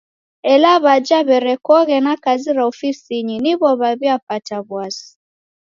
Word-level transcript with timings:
Ela 0.53 0.71
w'aja 0.83 1.19
w'erekoghe 1.27 1.97
na 2.05 2.13
kazi 2.23 2.49
ra 2.57 2.63
ofisinyi 2.71 3.35
niwo 3.43 3.67
w'aw'iapata 3.81 4.57
w'asi. 4.69 5.07